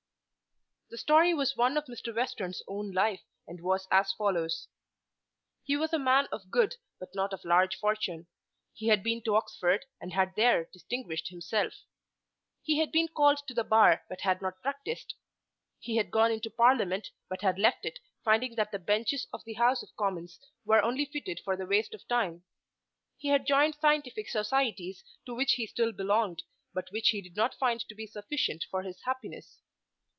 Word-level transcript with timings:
The 0.93 0.97
story 0.97 1.33
was 1.33 1.55
one 1.55 1.77
of 1.77 1.85
Mr. 1.85 2.13
Western's 2.13 2.61
own 2.67 2.91
life 2.91 3.21
and 3.47 3.61
was 3.63 3.87
as 3.91 4.11
follows. 4.11 4.67
He 5.63 5.77
was 5.77 5.93
a 5.93 5.97
man 5.97 6.27
of 6.33 6.51
good 6.51 6.75
but 6.99 7.15
not 7.15 7.31
of 7.31 7.45
large 7.45 7.77
fortune. 7.77 8.27
He 8.73 8.87
had 8.89 9.01
been 9.01 9.21
to 9.21 9.35
Oxford 9.37 9.85
and 10.01 10.11
had 10.11 10.35
there 10.35 10.65
distinguished 10.73 11.29
himself. 11.29 11.73
He 12.61 12.79
had 12.79 12.91
been 12.91 13.07
called 13.07 13.37
to 13.47 13.53
the 13.53 13.63
bar 13.63 14.03
but 14.09 14.19
had 14.19 14.41
not 14.41 14.61
practised. 14.61 15.13
He 15.79 15.95
had 15.95 16.11
gone 16.11 16.29
into 16.29 16.49
Parliament, 16.51 17.11
but 17.29 17.41
had 17.41 17.57
left 17.57 17.85
it, 17.85 17.99
finding 18.25 18.55
that 18.55 18.73
the 18.73 18.77
benches 18.77 19.27
of 19.31 19.45
the 19.45 19.53
House 19.53 19.81
of 19.81 19.95
Commons 19.95 20.41
were 20.65 20.83
only 20.83 21.05
fitted 21.05 21.39
for 21.45 21.55
the 21.55 21.65
waste 21.65 21.93
of 21.93 22.05
time. 22.09 22.43
He 23.17 23.29
had 23.29 23.47
joined 23.47 23.75
scientific 23.75 24.27
societies 24.27 25.05
to 25.25 25.33
which 25.33 25.53
he 25.53 25.67
still 25.67 25.93
belonged, 25.93 26.43
but 26.73 26.91
which 26.91 27.11
he 27.11 27.21
did 27.21 27.37
not 27.37 27.55
find 27.55 27.79
to 27.87 27.95
be 27.95 28.07
sufficient 28.07 28.65
for 28.69 28.81
his 28.83 29.03
happiness. 29.03 29.61